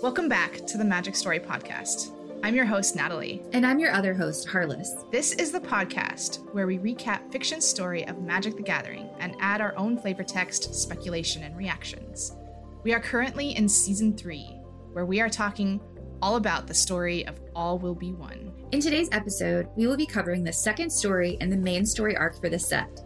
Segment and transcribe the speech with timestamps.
[0.00, 2.12] Welcome back to the Magic Story Podcast.
[2.44, 3.42] I'm your host, Natalie.
[3.52, 4.94] And I'm your other host, Harless.
[5.10, 9.60] This is the podcast where we recap fiction's story of Magic the Gathering and add
[9.60, 12.36] our own flavor text, speculation, and reactions.
[12.84, 14.44] We are currently in season three,
[14.92, 15.80] where we are talking
[16.22, 18.52] all about the story of All Will Be One.
[18.70, 22.40] In today's episode, we will be covering the second story and the main story arc
[22.40, 23.00] for this set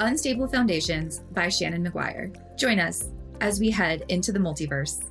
[0.00, 2.36] Unstable Foundations by Seanan McGuire.
[2.58, 3.08] Join us
[3.40, 5.02] as we head into the multiverse.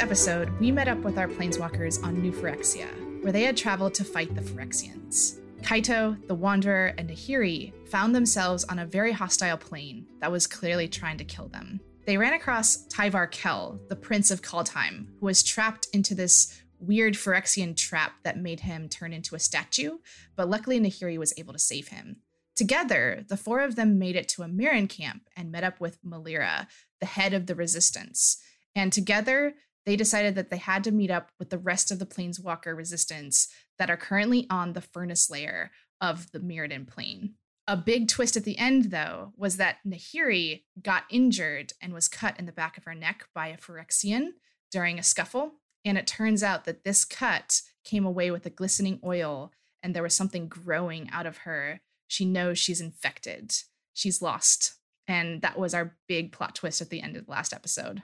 [0.00, 2.88] Episode, we met up with our planeswalkers on New Phyrexia,
[3.22, 5.40] where they had traveled to fight the Phyrexians.
[5.60, 10.88] Kaito, the Wanderer, and Nahiri found themselves on a very hostile plane that was clearly
[10.88, 11.80] trying to kill them.
[12.06, 17.12] They ran across Tyvar Kell, the Prince of Kaldheim, who was trapped into this weird
[17.12, 19.98] Phyrexian trap that made him turn into a statue,
[20.34, 22.16] but luckily Nahiri was able to save him.
[22.56, 26.02] Together, the four of them made it to a Mirran camp and met up with
[26.02, 26.68] Melira,
[27.00, 28.38] the head of the resistance.
[28.74, 29.54] And together,
[29.86, 33.48] they decided that they had to meet up with the rest of the Planeswalker resistance
[33.78, 37.34] that are currently on the furnace layer of the Mirrodin plane.
[37.66, 42.38] A big twist at the end, though, was that Nahiri got injured and was cut
[42.38, 44.30] in the back of her neck by a Phyrexian
[44.70, 45.52] during a scuffle.
[45.84, 50.02] And it turns out that this cut came away with a glistening oil, and there
[50.02, 51.80] was something growing out of her.
[52.06, 53.54] She knows she's infected,
[53.94, 54.74] she's lost.
[55.06, 58.02] And that was our big plot twist at the end of the last episode.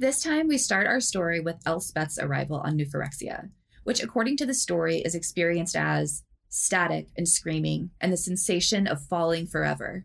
[0.00, 3.50] This time, we start our story with Elspeth's arrival on New Phyrexia,
[3.82, 9.04] which, according to the story, is experienced as static and screaming and the sensation of
[9.06, 10.04] falling forever.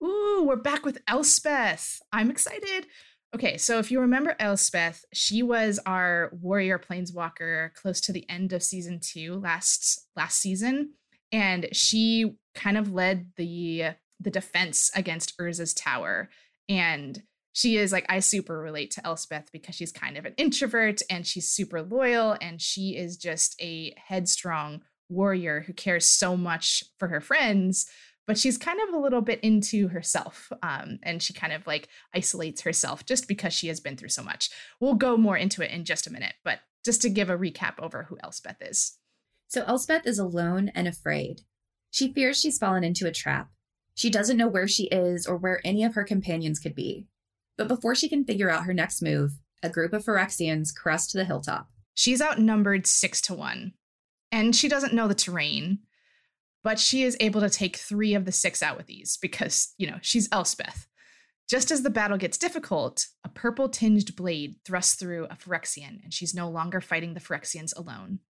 [0.00, 2.00] Ooh, we're back with Elspeth.
[2.12, 2.86] I'm excited.
[3.34, 8.52] Okay, so if you remember Elspeth, she was our warrior planeswalker close to the end
[8.52, 10.92] of season two last last season,
[11.32, 13.86] and she kind of led the
[14.20, 16.30] the defense against Urza's tower.
[16.68, 17.20] And
[17.52, 21.26] she is like I super relate to Elspeth because she's kind of an introvert and
[21.26, 27.08] she's super loyal and she is just a headstrong warrior who cares so much for
[27.08, 27.90] her friends
[28.30, 31.88] but she's kind of a little bit into herself um, and she kind of like
[32.14, 34.50] isolates herself just because she has been through so much.
[34.78, 37.74] We'll go more into it in just a minute but just to give a recap
[37.80, 38.98] over who elspeth is.
[39.48, 41.40] So elspeth is alone and afraid.
[41.90, 43.50] She fears she's fallen into a trap.
[43.96, 47.08] She doesn't know where she is or where any of her companions could be
[47.60, 49.32] but before she can figure out her next move,
[49.62, 51.68] a group of Phyrexians crest to the hilltop.
[51.92, 53.74] She's outnumbered six to one,
[54.32, 55.80] and she doesn't know the terrain,
[56.64, 59.86] but she is able to take three of the six out with ease because, you
[59.86, 60.88] know, she's Elspeth.
[61.50, 66.14] Just as the battle gets difficult, a purple tinged blade thrusts through a Phyrexian, and
[66.14, 68.20] she's no longer fighting the Phyrexians alone.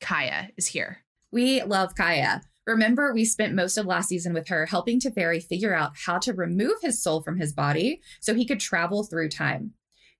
[0.00, 0.98] Kaya is here.
[1.32, 2.42] We love Kaya.
[2.66, 6.32] Remember, we spent most of last season with her helping Teferi figure out how to
[6.32, 9.72] remove his soul from his body so he could travel through time.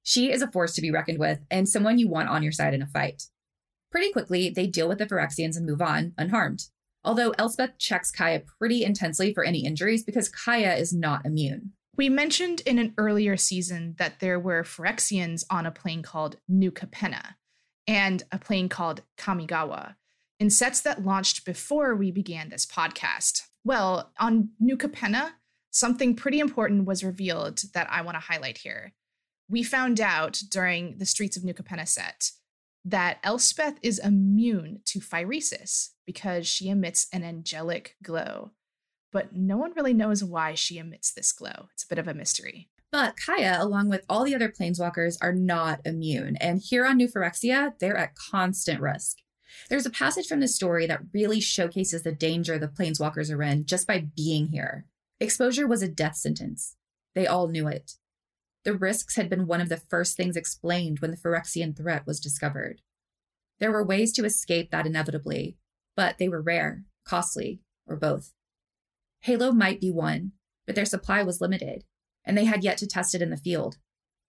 [0.04, 2.74] She is a force to be reckoned with and someone you want on your side
[2.74, 3.24] in a fight.
[3.90, 6.66] Pretty quickly, they deal with the Phyrexians and move on, unharmed.
[7.04, 11.72] Although Elspeth checks Kaya pretty intensely for any injuries because Kaya is not immune.
[11.96, 16.70] We mentioned in an earlier season that there were Phyrexians on a plane called New
[16.70, 17.36] Capenna
[17.88, 19.94] and a plane called Kamigawa
[20.38, 23.42] in sets that launched before we began this podcast.
[23.64, 25.32] Well, on New Capenna,
[25.70, 28.92] something pretty important was revealed that I want to highlight here.
[29.48, 32.30] We found out during the Streets of New Capenna set
[32.84, 38.52] that Elspeth is immune to phyresis because she emits an angelic glow.
[39.12, 41.68] But no one really knows why she emits this glow.
[41.72, 42.68] It's a bit of a mystery.
[42.92, 46.36] But Kaya, along with all the other planeswalkers, are not immune.
[46.36, 49.18] And here on New Phyrexia, they're at constant risk.
[49.68, 53.66] There's a passage from the story that really showcases the danger the planeswalkers are in
[53.66, 54.86] just by being here.
[55.20, 56.76] Exposure was a death sentence.
[57.14, 57.92] They all knew it.
[58.64, 62.20] The risks had been one of the first things explained when the Phyrexian threat was
[62.20, 62.80] discovered.
[63.58, 65.56] There were ways to escape that inevitably,
[65.96, 68.34] but they were rare, costly, or both.
[69.20, 70.32] Halo might be one,
[70.66, 71.84] but their supply was limited,
[72.24, 73.78] and they had yet to test it in the field.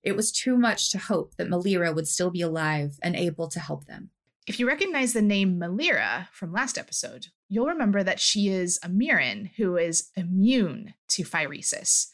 [0.04, 3.60] It was too much to hope that Melira would still be alive and able to
[3.60, 4.12] help them.
[4.48, 8.88] If you recognize the name Melira from last episode, you'll remember that she is a
[8.88, 12.08] Mirran who is immune to phyresis,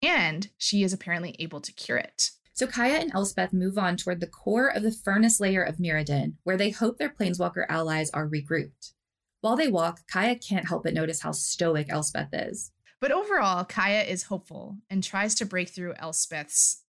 [0.00, 2.30] and she is apparently able to cure it.
[2.52, 6.34] So Kaya and Elspeth move on toward the core of the furnace layer of Mirrodin,
[6.44, 8.92] where they hope their planeswalker allies are regrouped.
[9.40, 12.70] While they walk, Kaya can't help but notice how stoic Elspeth is.
[13.00, 16.84] But overall, Kaya is hopeful and tries to break through Elspeth's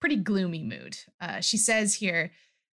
[0.00, 0.96] pretty gloomy mood.
[1.20, 2.30] Uh, she says here,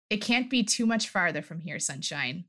[0.09, 2.45] It can't be too much farther from here, sunshine.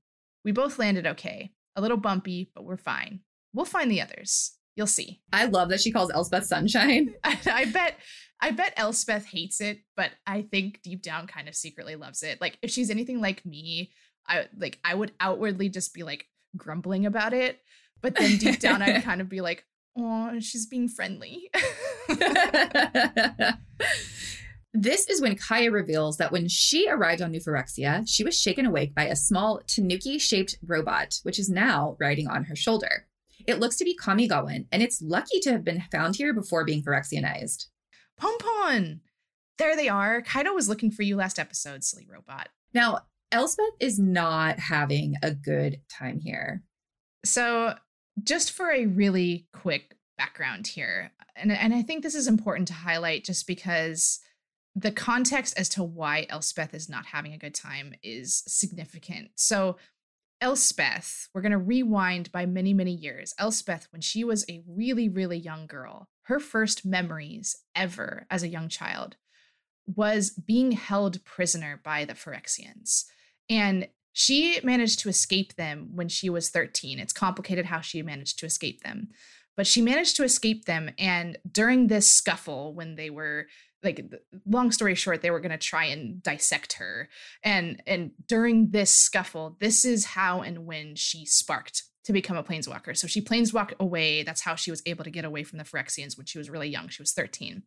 [0.45, 1.54] We both landed okay.
[1.75, 3.21] A little bumpy, but we're fine.
[3.54, 4.54] We'll find the others.
[4.75, 5.21] You'll see.
[5.33, 7.15] I love that she calls Elspeth sunshine.
[7.24, 7.98] I, I bet
[8.39, 12.39] I bet Elspeth hates it, but I think deep down kind of secretly loves it.
[12.39, 13.92] Like if she's anything like me,
[14.27, 17.60] I like I would outwardly just be like grumbling about it,
[18.01, 19.65] but then deep down I'd kind of be like,
[19.98, 21.50] "Oh, she's being friendly."
[24.73, 28.65] This is when Kaya reveals that when she arrived on New Phyrexia, she was shaken
[28.65, 33.07] awake by a small tanuki shaped robot, which is now riding on her shoulder.
[33.47, 36.83] It looks to be Kamigawan, and it's lucky to have been found here before being
[36.83, 37.67] Phyrexianized.
[38.17, 39.01] Pompon!
[39.57, 40.21] There they are.
[40.21, 42.49] Kaito was looking for you last episode, silly robot.
[42.73, 42.99] Now,
[43.31, 46.63] Elspeth is not having a good time here.
[47.25, 47.75] So,
[48.23, 52.73] just for a really quick background here, and, and I think this is important to
[52.73, 54.19] highlight just because
[54.77, 59.29] the context as to why Elspeth is not having a good time is significant.
[59.35, 59.77] So,
[60.39, 63.33] Elspeth, we're going to rewind by many, many years.
[63.39, 68.47] Elspeth, when she was a really, really young girl, her first memories ever as a
[68.47, 69.15] young child
[69.88, 73.06] was being held prisoner by the Phyrexians.
[73.50, 77.00] And she managed to escape them when she was 13.
[77.00, 79.07] It's complicated how she managed to escape them,
[79.56, 80.91] but she managed to escape them.
[81.00, 83.47] And during this scuffle, when they were
[83.83, 84.03] like
[84.45, 87.09] long story short they were going to try and dissect her.
[87.44, 92.44] And and during this scuffle this is how and when she sparked to become a
[92.44, 92.95] planeswalker.
[92.95, 96.18] So she planeswalked away that's how she was able to get away from the phyrexians
[96.18, 97.63] when she was really young she was 13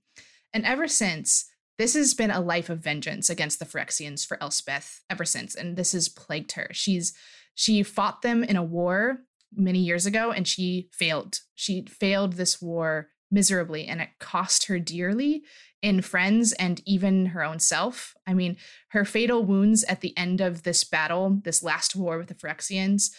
[0.52, 1.46] and ever since
[1.78, 5.76] this has been a life of vengeance against the phyrexians for elspeth ever since and
[5.76, 6.68] this has plagued her.
[6.72, 7.14] She's
[7.54, 9.20] she fought them in a war
[9.54, 11.40] many years ago and she failed.
[11.54, 15.42] She failed this war miserably and it cost her dearly
[15.82, 18.14] in friends and even her own self.
[18.26, 18.56] I mean,
[18.88, 23.10] her fatal wounds at the end of this battle, this last war with the Phyrexians,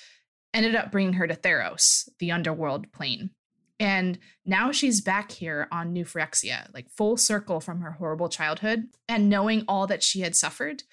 [0.54, 3.32] ended up bringing her to Theros, the underworld plane.
[3.80, 8.90] And now she's back here on New Phyrexia, like full circle from her horrible childhood.
[9.10, 10.84] And knowing all that she had suffered,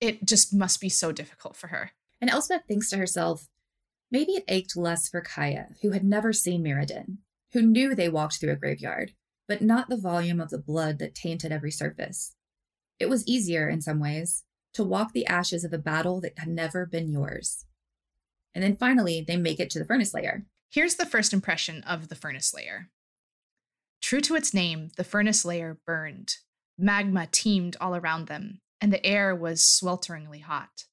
[0.00, 1.90] it just must be so difficult for her.
[2.20, 3.48] And Elspeth thinks to herself,
[4.12, 7.18] maybe it ached less for Kaya, who had never seen Mirrodin,
[7.52, 9.12] who knew they walked through a graveyard,
[9.48, 12.34] but not the volume of the blood that tainted every surface.
[12.98, 14.44] It was easier, in some ways,
[14.74, 17.66] to walk the ashes of a battle that had never been yours.
[18.54, 20.44] And then finally, they make it to the furnace layer.
[20.70, 22.88] Here's the first impression of the furnace layer.
[24.00, 26.36] True to its name, the furnace layer burned.
[26.78, 30.84] Magma teemed all around them, and the air was swelteringly hot.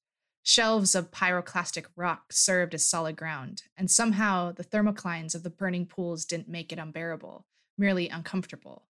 [0.42, 5.86] Shelves of pyroclastic rock served as solid ground, and somehow the thermoclines of the burning
[5.86, 7.46] pools didn't make it unbearable,
[7.76, 8.84] merely uncomfortable.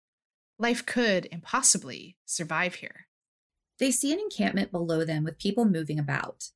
[0.57, 3.07] Life could, impossibly, survive here.
[3.79, 6.49] They see an encampment below them with people moving about.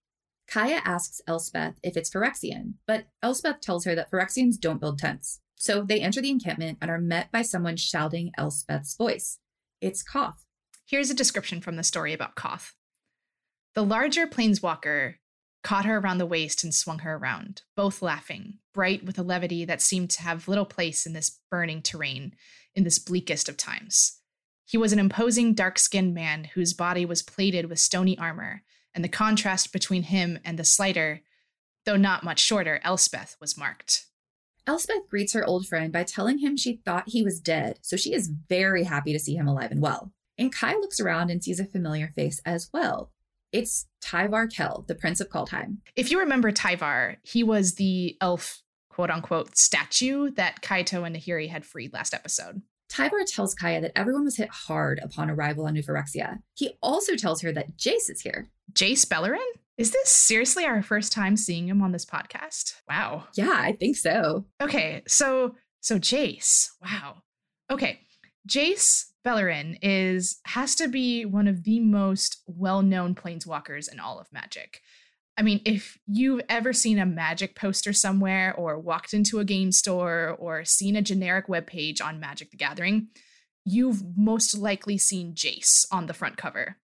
[0.48, 5.40] Kaya asks Elspeth if it's Phyrexian, but Elspeth tells her that Phyrexians don't build tents.
[5.56, 9.40] So they enter the encampment and are met by someone shouting Elspeth's voice.
[9.82, 10.46] It's Koth.
[10.86, 12.76] Here's a description from the story about Koth.
[13.74, 15.16] The larger planeswalker
[15.66, 19.66] caught her around the waist and swung her around, both laughing, bright with a levity
[19.66, 22.36] that seemed to have little place in this burning terrain,
[22.76, 24.20] in this bleakest of times.
[24.64, 28.62] He was an imposing, dark skinned man whose body was plated with stony armor,
[28.94, 31.22] and the contrast between him and the slighter,
[31.84, 34.06] though not much shorter, Elspeth was marked.
[34.68, 38.14] Elspeth greets her old friend by telling him she thought he was dead, so she
[38.14, 40.12] is very happy to see him alive and well.
[40.38, 43.12] And Kai looks around and sees a familiar face as well.
[43.56, 45.78] It's Tyvar Kell, the Prince of Kaldheim.
[45.96, 51.50] If you remember Tyvar, he was the elf, quote unquote, statue that Kaito and Nahiri
[51.50, 52.62] had freed last episode.
[52.92, 56.40] Tyvar tells Kaya that everyone was hit hard upon arrival on New Phyrexia.
[56.54, 58.50] He also tells her that Jace is here.
[58.74, 59.40] Jace Beleren?
[59.78, 62.74] Is this seriously our first time seeing him on this podcast?
[62.90, 63.24] Wow.
[63.36, 64.46] Yeah, I think so.
[64.62, 66.72] Okay, so so Jace.
[66.84, 67.22] Wow.
[67.72, 68.02] Okay.
[68.50, 74.32] Jace Beleren is has to be one of the most well-known planeswalkers in all of
[74.32, 74.82] Magic.
[75.38, 79.72] I mean, if you've ever seen a Magic poster somewhere or walked into a game
[79.72, 83.08] store or seen a generic webpage on Magic the Gathering,
[83.66, 86.78] you've most likely seen Jace on the front cover.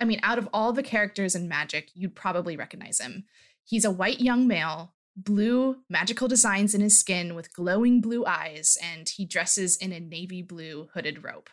[0.00, 3.24] I mean, out of all the characters in Magic, you'd probably recognize him.
[3.64, 8.76] He's a white young male blue magical designs in his skin with glowing blue eyes,
[8.82, 11.48] and he dresses in a navy blue hooded robe.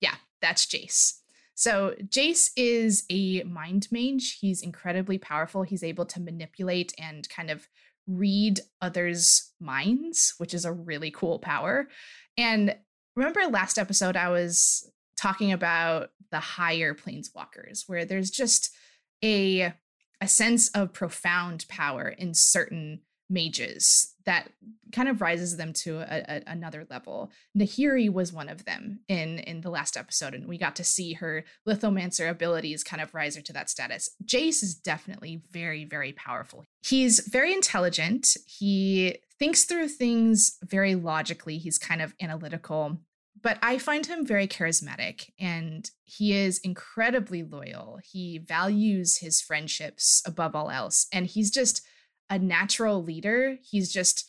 [0.00, 1.14] Yeah, that's Jace.
[1.54, 4.38] So, Jace is a mind mage.
[4.40, 5.62] He's incredibly powerful.
[5.62, 7.68] He's able to manipulate and kind of
[8.08, 11.88] read others' minds, which is a really cool power.
[12.36, 12.76] And
[13.14, 18.74] remember last episode, I was talking about the higher planeswalkers, where there's just
[19.22, 19.72] a
[20.20, 24.50] a sense of profound power in certain mages that
[24.92, 27.30] kind of rises them to a, a, another level.
[27.58, 31.14] Nahiri was one of them in in the last episode, and we got to see
[31.14, 34.10] her lithomancer abilities kind of rise her to that status.
[34.24, 36.64] Jace is definitely very very powerful.
[36.82, 38.36] He's very intelligent.
[38.46, 41.58] He thinks through things very logically.
[41.58, 42.98] He's kind of analytical.
[43.44, 48.00] But I find him very charismatic and he is incredibly loyal.
[48.02, 51.06] He values his friendships above all else.
[51.12, 51.82] And he's just
[52.30, 53.58] a natural leader.
[53.62, 54.24] He's just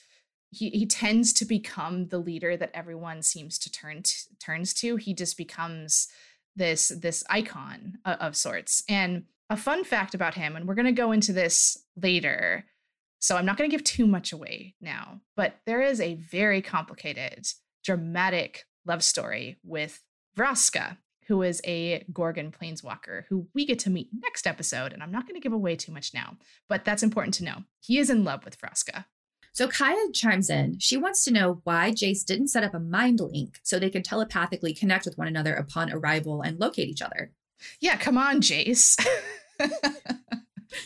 [0.52, 4.04] he he tends to become the leader that everyone seems to turn
[4.44, 4.98] turns to.
[4.98, 6.10] He just becomes
[6.58, 8.84] this this icon of, of sorts.
[8.90, 12.66] And a fun fact about him, and we're going to go into this later,
[13.20, 15.22] so I'm not going to give too much away now.
[15.36, 17.48] But there is a very complicated,
[17.84, 20.02] dramatic love story with
[20.38, 24.94] Vraska, who is a Gorgon planeswalker who we get to meet next episode.
[24.94, 26.38] And I'm not going to give away too much now,
[26.70, 27.64] but that's important to know.
[27.80, 29.06] He is in love with Vraska.
[29.54, 30.80] So Kaya chimes in.
[30.80, 34.04] She wants to know why Jace didn't set up a mind link so they could
[34.04, 37.32] telepathically connect with one another upon arrival and locate each other.
[37.80, 38.98] Yeah, come on, Jace.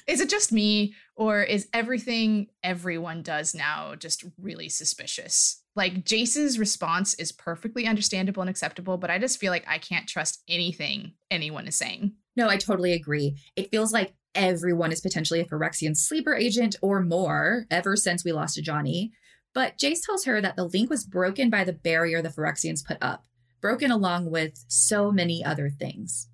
[0.07, 5.61] is it just me, or is everything everyone does now just really suspicious?
[5.75, 10.07] Like Jace's response is perfectly understandable and acceptable, but I just feel like I can't
[10.07, 12.13] trust anything anyone is saying.
[12.35, 13.37] No, I totally agree.
[13.55, 18.31] It feels like everyone is potentially a Phyrexian sleeper agent or more ever since we
[18.31, 19.11] lost to Johnny.
[19.53, 22.97] But Jace tells her that the link was broken by the barrier the Phyrexians put
[23.01, 23.25] up,
[23.61, 26.29] broken along with so many other things.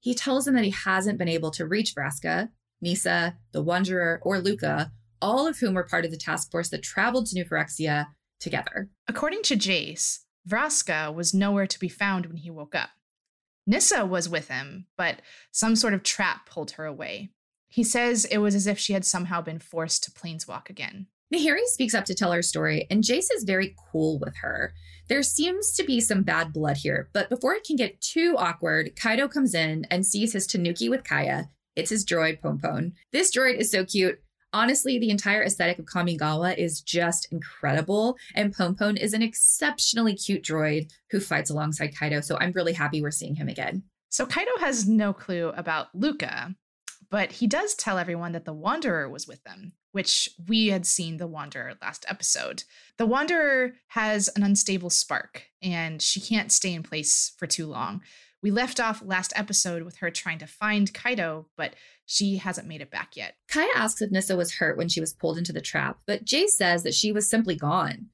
[0.00, 2.50] He tells him that he hasn't been able to reach Vraska,
[2.82, 4.90] Nissa, the Wanderer, or Lukka,
[5.22, 8.08] all of whom were part of the task force that traveled to New Phyrexia
[8.40, 8.90] together.
[9.08, 12.90] According to Jace, Vraska was nowhere to be found when he woke up.
[13.66, 15.22] Nissa was with him, but
[15.52, 17.30] some sort of trap pulled her away.
[17.68, 21.06] He says it was as if she had somehow been forced to planeswalk again.
[21.32, 24.74] Nahiri speaks up to tell her story, and Jace is very cool with her.
[25.08, 28.94] There seems to be some bad blood here, but before it can get too awkward,
[28.96, 31.48] Kaito comes in and sees his Tanuki with Kaya.
[31.76, 32.92] It's his droid, Pompon.
[33.12, 34.20] This droid is so cute
[34.52, 38.16] honestly, the entire aesthetic of Kamigawa is just incredible.
[38.34, 42.22] And Pompon is an exceptionally cute droid who fights alongside Kaito.
[42.22, 43.82] So I'm really happy we're seeing him again.
[44.08, 46.54] So Kaito has no clue about Lukka,
[47.10, 51.16] but he does tell everyone that the Wanderer was with them, which we had seen
[51.16, 52.64] the Wanderer last episode.
[52.98, 58.02] The Wanderer has an unstable spark, and she can't stay in place for too long.
[58.42, 61.74] We left off last episode with her trying to find Kaito, but
[62.06, 63.36] she hasn't made it back yet.
[63.48, 66.48] Kaya asks if Nissa was hurt when she was pulled into the trap, but Jace
[66.50, 68.08] says that she was simply gone.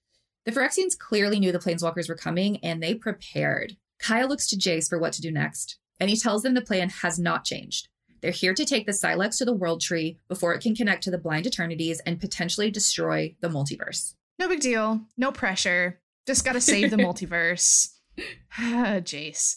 [0.44, 3.76] The Phyrexians clearly knew the Planeswalkers were coming and they prepared.
[3.98, 6.90] Kaya looks to Jace for what to do next, and he tells them the plan
[6.90, 7.88] has not changed.
[8.20, 11.10] They're here to take the Sylex to the World Tree before it can connect to
[11.10, 14.14] the Blind Eternities and potentially destroy the multiverse.
[14.38, 15.00] No big deal.
[15.16, 16.00] No pressure.
[16.26, 17.94] Just gotta save the multiverse.
[18.58, 19.56] Jace.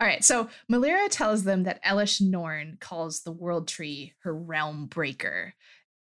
[0.00, 4.86] All right, so Melira tells them that Elesh Norn calls the World Tree her realm
[4.86, 5.54] breaker.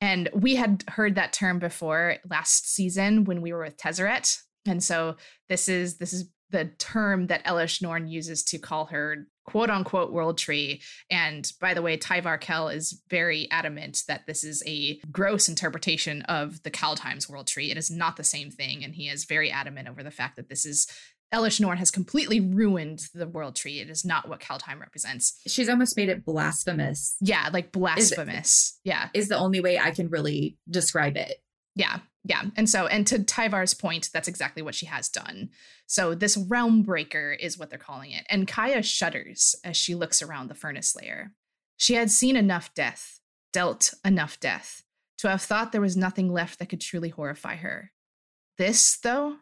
[0.01, 4.41] And we had heard that term before last season when we were with Tezzeret.
[4.67, 5.15] And so
[5.47, 10.11] this is this is the term that Elesh Norn uses to call her quote unquote
[10.11, 10.81] world tree.
[11.09, 16.23] And by the way, Tyvar Kell is very adamant that this is a gross interpretation
[16.23, 17.71] of the Kaldheim's world tree.
[17.71, 18.83] It is not the same thing.
[18.83, 20.87] And he is very adamant over the fact that this is
[21.34, 23.79] Elesh Norn has completely ruined the world tree.
[23.79, 25.39] It is not what Kaldheim represents.
[25.48, 27.17] She's almost made it blasphemous.
[27.20, 28.48] Yeah, like blasphemous.
[28.48, 29.10] Is, yeah.
[29.13, 31.41] Is the only way I can really describe it.
[31.75, 32.00] Yeah.
[32.24, 32.44] Yeah.
[32.55, 35.50] And so, and to Tyvar's point, that's exactly what she has done.
[35.88, 38.25] So, this realm breaker is what they're calling it.
[38.29, 41.34] And Kaya shudders as she looks around the furnace layer.
[41.77, 43.20] She had seen enough death,
[43.53, 44.84] dealt enough death,
[45.20, 47.91] to have thought there was nothing left that could truly horrify her.
[48.58, 49.36] This, though,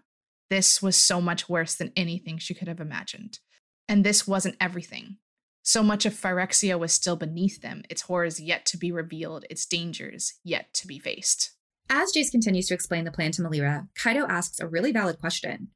[0.49, 3.39] this was so much worse than anything she could have imagined.
[3.87, 5.17] And this wasn't everything.
[5.63, 9.65] So much of Phyrexia was still beneath them, its horrors yet to be revealed, its
[9.65, 11.51] dangers yet to be faced.
[11.89, 15.69] As Jace continues to explain the plan to Melira, Kaito asks a really valid question.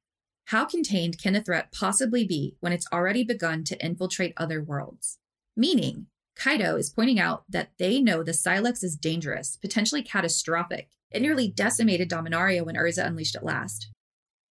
[0.45, 5.17] How contained can a threat possibly be when it's already begun to infiltrate other worlds?
[5.55, 6.07] Meaning,
[6.38, 10.89] Kaito is pointing out that they know the Sylex is dangerous, potentially catastrophic.
[11.12, 13.89] It nearly decimated Dominaria when Urza unleashed it last.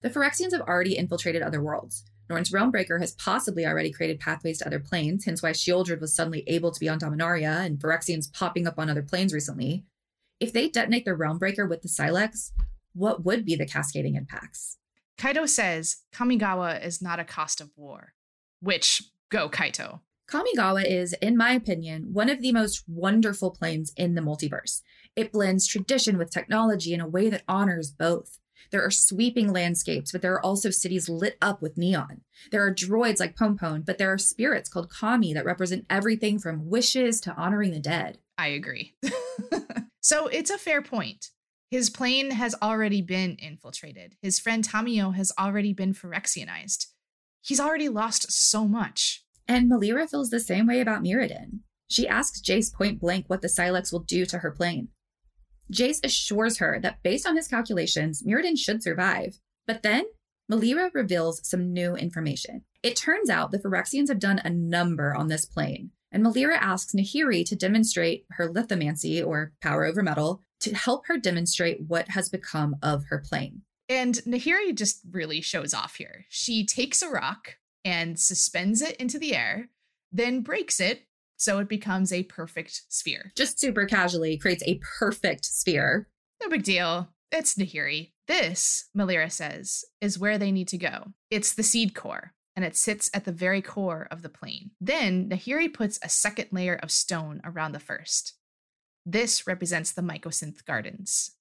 [0.04, 2.04] The Phyrexians have already infiltrated other worlds.
[2.30, 6.44] Norn's Realmbreaker has possibly already created pathways to other planes, hence why Sheoldred was suddenly
[6.48, 9.86] able to be on Dominaria and Phyrexians popping up on other planes recently.
[10.42, 12.52] If they detonate their Realmbreaker with the Sylex,
[12.94, 14.78] what would be the cascading impacts?
[15.18, 18.14] Kaito says Kamigawa is not a cost of war,
[18.60, 20.02] which go Kaito.
[20.30, 24.82] Kamigawa is, in my opinion, one of the most wonderful planes in the multiverse.
[25.16, 28.40] It blends tradition with technology in a way that honors both.
[28.74, 32.22] There are sweeping landscapes, but there are also cities lit up with neon.
[32.50, 36.72] There are droids like Pompon, but there are spirits called Kami that represent everything from
[36.72, 38.18] wishes to honoring the dead.
[38.36, 38.96] I agree.
[40.02, 41.30] so it's a fair point.
[41.70, 44.16] His plane has already been infiltrated.
[44.24, 46.88] His friend Tamiyo has already been Phyrexianized.
[47.44, 49.24] He's already lost so much.
[49.48, 51.60] And Melira feels the same way about Mirrodin.
[51.88, 54.88] She asks Jace point blank what the Sylex will do to her plane.
[55.74, 59.40] Jace assures her that based on his calculations, Mirrodin should survive.
[59.66, 60.06] But then,
[60.52, 62.64] Melira reveals some new information.
[62.84, 66.94] It turns out the Phyrexians have done a number on this plane, and Melira asks
[66.94, 72.30] Nahiri to demonstrate her lithomancy, or power over metal, to help her demonstrate what has
[72.30, 73.62] become of her plane.
[73.90, 76.26] And Nahiri just really shows off here.
[76.30, 79.70] She takes a rock and suspends it into the air,
[80.12, 81.04] then breaks it
[81.38, 83.32] so it becomes a perfect sphere.
[83.36, 86.08] Just super casually creates a perfect sphere.
[86.42, 87.10] No big deal.
[87.32, 88.12] It's Nahiri.
[88.28, 91.14] This, Melira says, is where they need to go.
[91.30, 94.72] It's the seed core, and it sits at the very core of the plane.
[94.80, 98.36] Then Nahiri puts a second layer of stone around the first.
[99.06, 101.32] This represents the mycosynth gardens.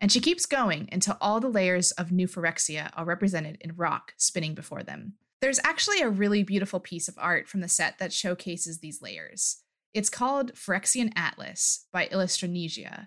[0.00, 4.12] And she keeps going until all the layers of New Phyrexia are represented in rock
[4.16, 5.14] spinning before them.
[5.40, 9.62] There's actually a really beautiful piece of art from the set that showcases these layers.
[9.94, 13.06] It's called Phyrexian Atlas by Illustronesia.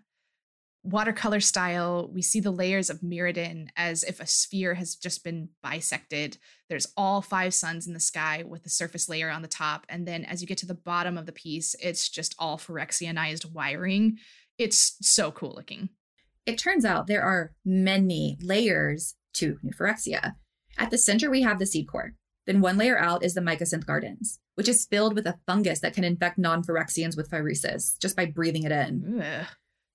[0.83, 5.49] Watercolor style, we see the layers of Mirrodin as if a sphere has just been
[5.63, 6.37] bisected.
[6.69, 9.85] There's all five suns in the sky with the surface layer on the top.
[9.89, 13.51] And then as you get to the bottom of the piece, it's just all Phyrexianized
[13.51, 14.17] wiring.
[14.57, 15.89] It's so cool looking.
[16.47, 20.33] It turns out there are many layers to New Phyrexia.
[20.79, 22.13] At the center, we have the seed core.
[22.51, 25.93] Then one layer out is the mycosynth gardens, which is filled with a fungus that
[25.93, 29.23] can infect non-Phyrexians with phyresis just by breathing it in.
[29.23, 29.45] Ugh.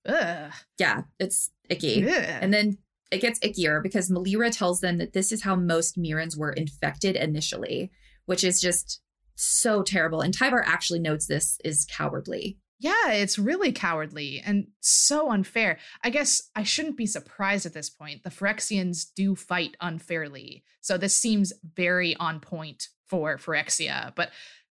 [0.07, 0.51] Ugh.
[0.79, 2.09] Yeah, it's icky.
[2.09, 2.25] Ugh.
[2.41, 2.79] And then
[3.11, 7.15] it gets ickier because Melira tells them that this is how most Mirrans were infected
[7.15, 7.91] initially,
[8.25, 9.01] which is just
[9.35, 10.21] so terrible.
[10.21, 12.57] And Tyvar actually notes this is cowardly.
[12.79, 15.79] Yeah, it's really cowardly and so unfair.
[16.03, 18.23] I guess I shouldn't be surprised at this point.
[18.23, 20.63] The Phyrexians do fight unfairly.
[20.81, 24.13] So this seems very on point for Phyrexia.
[24.15, 24.31] But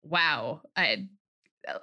[0.03, 1.07] wow, I,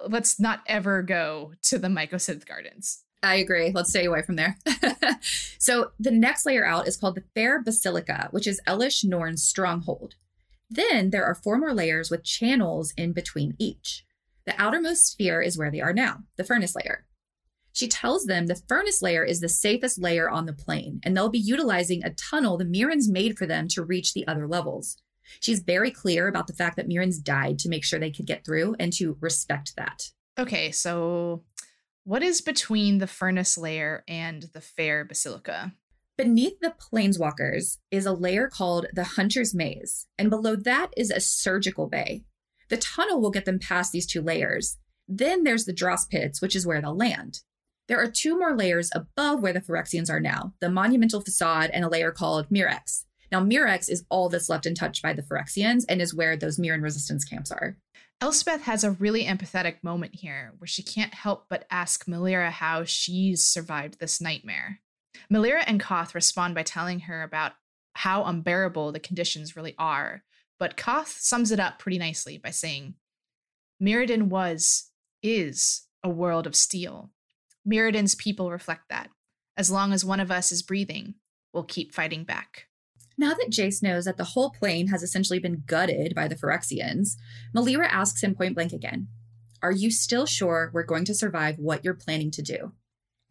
[0.07, 3.03] let's not ever go to the Mycosynth Gardens.
[3.21, 3.71] I agree.
[3.73, 4.57] Let's stay away from there.
[5.57, 10.15] so the next layer out is called the Fair Basilica, which is Elesh Norn's stronghold.
[10.69, 14.04] Then there are four more layers with channels in between each.
[14.45, 17.05] The outermost sphere is where they are now, the furnace layer.
[17.73, 21.29] She tells them the furnace layer is the safest layer on the plane, and they'll
[21.29, 24.97] be utilizing a tunnel the Mirrans made for them to reach the other levels.
[25.41, 28.45] She's very clear about the fact that Mirrans died to make sure they could get
[28.45, 30.11] through and to respect that.
[30.37, 31.43] Okay, so
[32.05, 35.73] what is between the furnace layer and the fair basilica?
[36.17, 41.19] Beneath the planeswalkers is a layer called the Hunter's Maze, and below that is a
[41.19, 42.23] surgical bay.
[42.69, 44.77] The tunnel will get them past these two layers.
[45.07, 47.41] Then there's the Dross Pits, which is where they'll land.
[47.87, 51.85] There are two more layers above where the Phyrexians are now the monumental facade and
[51.85, 53.05] a layer called Mirrex.
[53.31, 56.81] Now, Mirrex is all that's left untouched by the Phyrexians and is where those Mirran
[56.81, 57.77] resistance camps are.
[58.21, 62.85] Elspeth has a really empathetic moment here where she can't help but ask Melira how
[62.85, 64.79] she's survived this nightmare.
[65.31, 67.53] Melira and Koth respond by telling her about
[67.93, 70.23] how unbearable the conditions really are,
[70.59, 72.95] but Koth sums it up pretty nicely by saying,
[73.81, 74.91] Mirrodin was,
[75.21, 77.11] is, a world of steel.
[77.67, 79.09] Mirrodin's people reflect that.
[79.57, 81.15] As long as one of us is breathing,
[81.53, 82.67] we'll keep fighting back.
[83.17, 87.15] Now that Jace knows that the whole plane has essentially been gutted by the Phyrexians,
[87.55, 89.07] Melira asks him point blank again
[89.61, 92.73] Are you still sure we're going to survive what you're planning to do?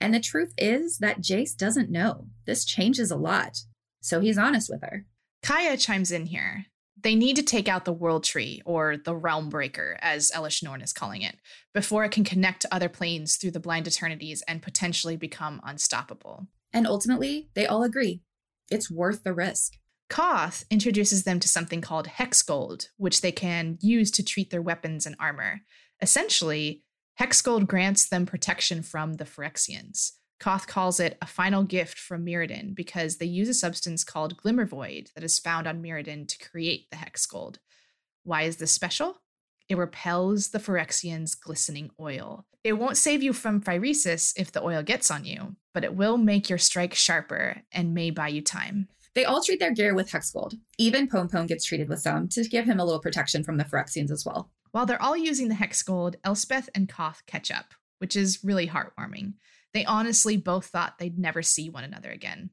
[0.01, 2.27] And the truth is that Jace doesn't know.
[2.47, 3.59] This changes a lot.
[4.01, 5.07] So he's honest with her.
[5.43, 6.67] Kaya chimes in here.
[7.05, 10.81] They need to take out the world tree, or the realm breaker, as Elesh Norn
[10.81, 11.37] is calling it,
[11.75, 16.49] before it can connect to other planes through the blind eternities and potentially become unstoppable.
[16.73, 18.23] And ultimately, they all agree
[18.71, 19.75] it's worth the risk.
[20.09, 24.63] Koth introduces them to something called hex gold, which they can use to treat their
[24.63, 25.61] weapons and armor.
[26.01, 26.83] Essentially,
[27.17, 30.13] hex gold grants them protection from the Phyrexians.
[30.41, 35.13] Koth calls it a final gift from Mirrodin because they use a substance called Glimmervoid
[35.15, 37.59] that is found on Mirrodin to create the hex gold.
[38.25, 39.23] Why is this special?
[39.69, 42.47] It repels the Phyrexians' glistening oil.
[42.63, 46.17] It won't save you from phyresis if the oil gets on you, but it will
[46.17, 48.89] make your strike sharper and may buy you time.
[49.15, 50.55] They all treat their gear with hex gold.
[50.77, 54.11] Even Pompon gets treated with some to give him a little protection from the Phyrexians
[54.11, 54.51] as well.
[54.73, 58.67] While they're all using the hex gold, Elspeth and Koth catch up, which is really
[58.67, 59.35] heartwarming.
[59.75, 62.51] They honestly both thought they'd never see one another again.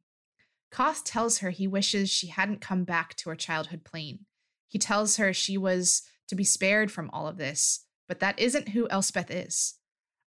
[0.72, 4.26] Koth tells her he wishes she hadn't come back to her childhood plane.
[4.68, 8.70] He tells her she was to be spared from all of this, but that isn't
[8.70, 9.76] who Elspeth is.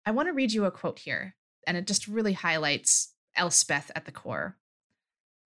[0.04, 4.04] I want to read you a quote here, and it just really highlights Elspeth at
[4.04, 4.58] the core.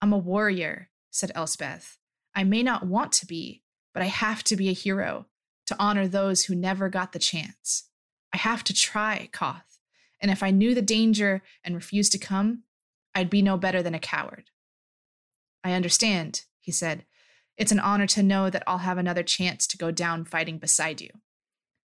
[0.01, 1.99] I'm a warrior, said Elspeth.
[2.35, 3.63] I may not want to be,
[3.95, 5.27] but I have to be a hero
[5.67, 7.85] to honor those who never got the chance.
[8.33, 9.66] I have to try, Koth,
[10.21, 12.63] and if I knew the danger and refused to come,
[13.15, 14.51] I'd be no better than a coward.
[15.65, 17.05] I understand, he said.
[17.57, 21.01] It's an honor to know that I'll have another chance to go down fighting beside
[21.01, 21.11] you.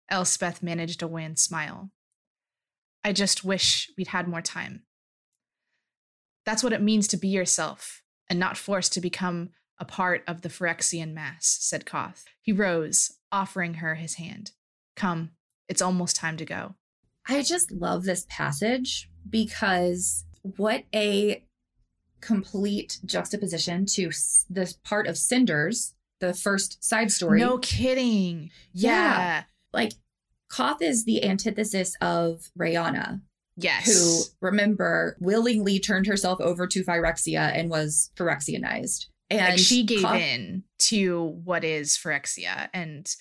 [0.09, 1.91] Elspeth managed a wan smile.
[3.03, 4.83] I just wish we'd had more time.
[6.45, 9.49] That's what it means to be yourself and not forced to become
[9.79, 12.25] a part of the Phyrexian mass, said Koth.
[12.41, 14.51] He rose, offering her his hand.
[14.95, 15.31] Come,
[15.67, 16.75] it's almost time to go.
[17.27, 21.43] I just love this passage because what a
[22.21, 24.11] complete juxtaposition to
[24.49, 27.39] this part of Cinders, the first side story.
[27.39, 28.51] No kidding.
[28.73, 28.91] Yeah.
[28.91, 29.43] yeah.
[29.73, 29.93] Like
[30.49, 33.21] Koth is the antithesis of Rayana.
[33.57, 33.85] Yes.
[33.85, 39.07] Who, remember, willingly turned herself over to Phyrexia and was Phyrexianized.
[39.29, 43.13] And like she gave Koth- in to what is Phyrexia and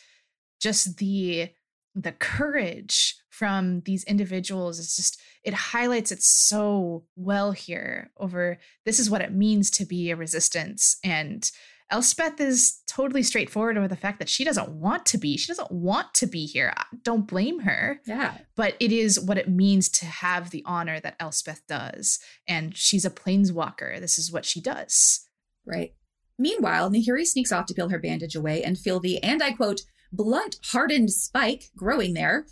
[0.61, 1.51] just the
[1.95, 8.99] the courage from these individuals is just it highlights it so well here over this
[8.99, 11.51] is what it means to be a resistance and
[11.88, 15.37] Elspeth is totally straightforward over the fact that she doesn't want to be.
[15.37, 16.72] She doesn't want to be here.
[17.05, 18.01] Don't blame her.
[18.07, 18.38] Yeah.
[18.57, 22.18] But it is what it means to have the honor that Elspeth does.
[22.49, 24.01] And she's a planeswalker.
[24.01, 25.29] This is what she does.
[25.64, 25.94] Right.
[26.40, 29.83] Meanwhile, Nahiri sneaks off to peel her bandage away and feel the, and I quote,
[30.12, 32.46] blunt, hardened spike growing there.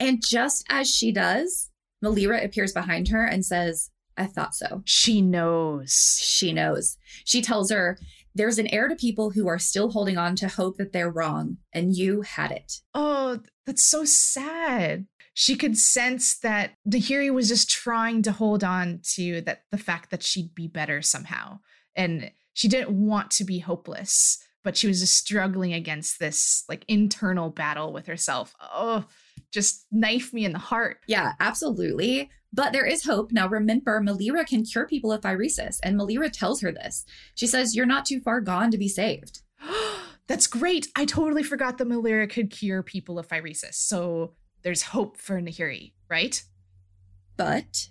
[0.00, 1.70] And just as she does,
[2.02, 4.82] Melira appears behind her and says, I thought so.
[4.86, 6.18] She knows.
[6.20, 6.96] She knows.
[7.24, 7.98] She tells her,
[8.34, 11.58] There's an air to people who are still holding on to hope that they're wrong,
[11.72, 12.80] and you had it.
[12.94, 15.06] Oh, that's so sad.
[15.32, 20.10] She could sense that Nahiri was just trying to hold on to that the fact
[20.10, 21.60] that she'd be better somehow.
[21.94, 26.84] And she didn't want to be hopeless but she was just struggling against this like
[26.88, 28.54] internal battle with herself.
[28.60, 29.04] Oh,
[29.50, 30.98] just knife me in the heart.
[31.06, 32.30] Yeah, absolutely.
[32.52, 33.30] But there is hope.
[33.32, 37.04] Now, remember, Melira can cure people of phyresis, and Melira tells her this.
[37.34, 39.42] She says, You're not too far gone to be saved.
[40.26, 40.88] That's great.
[40.96, 43.74] I totally forgot that Melira could cure people of phyresis.
[43.74, 46.42] So there's hope for Nahiri, right?
[47.36, 47.88] But.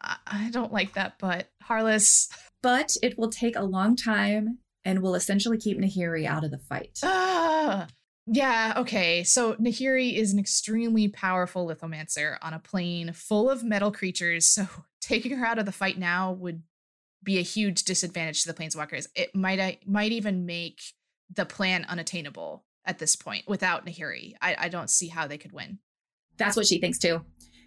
[0.00, 2.28] I, I don't like that, but Harless.
[2.62, 6.58] But it will take a long time and will essentially keep Nahiri out of the
[6.58, 6.98] fight.
[7.02, 7.86] Ah,
[8.26, 9.22] yeah, okay.
[9.24, 14.46] So Nahiri is an extremely powerful lithomancer on a plane full of metal creatures.
[14.46, 14.66] So
[15.00, 16.62] taking her out of the fight now would
[17.22, 19.06] be a huge disadvantage to the planeswalkers.
[19.14, 20.80] It might I might even make
[21.34, 24.34] the plan unattainable at this point without Nahiri.
[24.40, 25.78] I, I don't see how they could win.
[26.36, 27.24] That's what she thinks too.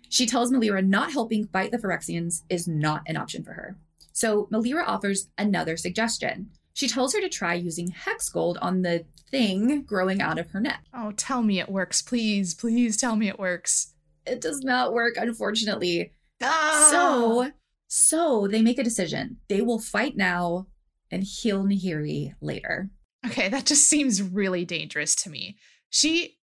[0.09, 3.77] She tells Melira not helping fight the Phyrexians is not an option for her.
[4.13, 6.51] So Melira offers another suggestion.
[6.77, 10.59] She tells her to try using hex gold on the thing growing out of her
[10.59, 10.83] neck.
[10.93, 12.03] Oh, tell me it works.
[12.03, 13.95] Please, please tell me it works.
[14.27, 16.13] It does not work, unfortunately.
[16.39, 16.89] Ah!
[16.91, 17.51] So,
[17.87, 19.37] so they make a decision.
[19.49, 20.67] They will fight now
[21.09, 22.91] and heal Nahiri later.
[23.25, 25.57] Okay, that just seems really dangerous to me.
[25.89, 26.37] She,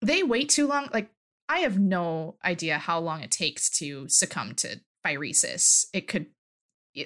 [0.00, 0.90] they wait too long.
[0.92, 1.10] Like,
[1.48, 5.86] I have no idea how long it takes to succumb to phyresis.
[5.92, 6.26] It could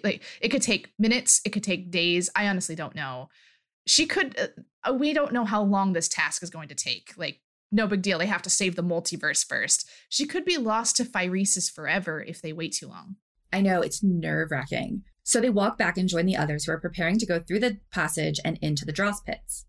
[0.02, 3.28] like it could take minutes it could take days i honestly don't know.
[3.86, 4.46] She could uh,
[4.90, 7.40] uh, we don't know how long this task is going to take like
[7.72, 9.88] no big deal they have to save the multiverse first.
[10.08, 13.16] She could be lost to phyresis forever if they wait too long.
[13.52, 15.02] I know it's nerve-wracking.
[15.22, 17.78] So they walk back and join the others who are preparing to go through the
[17.92, 19.66] passage and into the dross pits.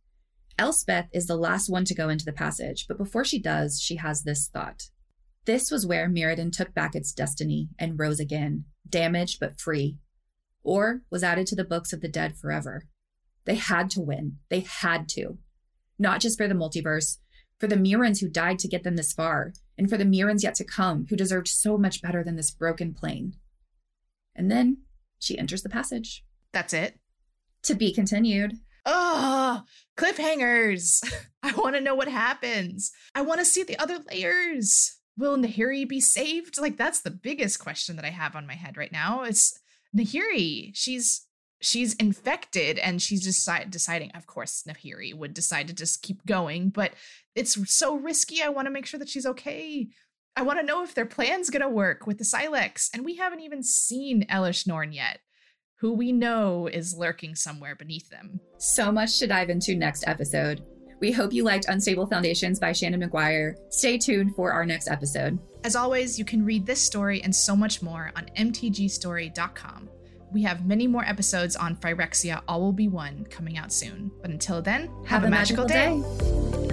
[0.59, 3.95] Elspeth is the last one to go into the passage but before she does she
[3.97, 4.89] has this thought.
[5.45, 9.97] This was where Mirrodin took back its destiny and rose again, damaged but free,
[10.67, 12.83] or was added to the books of the dead forever.
[13.45, 14.39] They had to win.
[14.49, 15.37] They had to.
[15.97, 17.19] Not just for the multiverse,
[17.57, 20.55] for the Mirrans who died to get them this far, and for the Mirrans yet
[20.55, 23.35] to come who deserved so much better than this broken plane.
[24.35, 24.79] And then
[25.19, 26.25] she enters the passage.
[26.51, 26.99] That's it.
[27.63, 28.57] To be continued.
[28.85, 29.63] Oh,
[29.95, 31.01] cliffhangers.
[31.43, 32.91] I want to know what happens.
[33.15, 34.97] I want to see the other layers.
[35.17, 36.59] Will Nahiri be saved?
[36.59, 39.23] Like, that's the biggest question that I have on my head right now.
[39.23, 39.57] It's
[39.95, 41.27] Nahiri, she's
[41.59, 43.23] she's infected and she's
[43.69, 46.91] deciding of course nahiri would decide to just keep going but
[47.33, 49.87] it's so risky i want to make sure that she's okay.
[50.35, 53.15] I want to know if their plan's going to work with the Sylex and we
[53.15, 55.19] haven't even seen elesh norn yet
[55.79, 58.39] who we know is lurking somewhere beneath them.
[58.59, 60.63] So much to dive into next episode
[60.99, 63.55] we hope you liked Unstable Foundations by Seanan McGuire.
[63.69, 65.37] Stay tuned for our next episode.
[65.63, 69.89] As always, you can read this story and so much more on mtgstory.com.
[70.31, 74.11] We have many more episodes on Phyrexia All Will Be One coming out soon.
[74.21, 76.61] But until then, have, have a, magical, magical day.
[76.61, 76.66] day.